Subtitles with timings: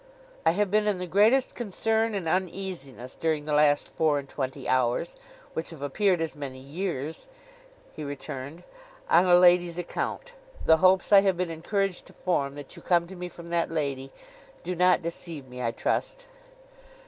[0.47, 4.67] 'I have been in the greatest concern and uneasiness during the last four and twenty
[4.67, 5.15] hours
[5.53, 7.27] (which have appeared as many years),'
[7.95, 8.63] he returned,
[9.11, 10.31] 'on a lady's account.
[10.65, 14.11] The hopes I have been encouraged to form that you come from that lady,
[14.63, 16.25] do not deceive me, I trust.